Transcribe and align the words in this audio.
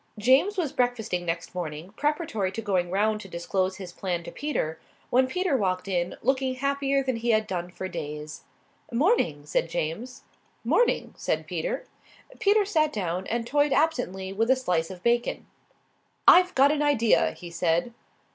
James 0.17 0.57
was 0.57 0.73
breakfasting 0.73 1.27
next 1.27 1.53
morning, 1.53 1.91
preparatory 1.91 2.51
to 2.53 2.59
going 2.59 2.89
round 2.89 3.21
to 3.21 3.27
disclose 3.27 3.75
his 3.77 3.91
plan 3.91 4.23
to 4.23 4.31
Peter, 4.31 4.79
when 5.11 5.27
Peter 5.27 5.55
walked 5.55 5.87
in, 5.87 6.15
looking 6.23 6.55
happier 6.55 7.03
than 7.03 7.17
he 7.17 7.29
had 7.29 7.45
done 7.45 7.69
for 7.69 7.87
days. 7.87 8.41
"'Morning," 8.91 9.45
said 9.45 9.69
James. 9.69 10.23
"'Morning," 10.63 11.13
said 11.15 11.45
Peter. 11.45 11.85
Peter 12.39 12.65
sat 12.65 12.91
down 12.91 13.27
and 13.27 13.45
toyed 13.45 13.73
absently 13.73 14.33
with 14.33 14.49
a 14.49 14.55
slice 14.55 14.89
of 14.89 15.03
bacon. 15.03 15.45
"I've 16.27 16.55
got 16.55 16.71
an 16.71 16.81
idea," 16.81 17.33
he 17.33 17.51
said. 17.51 17.93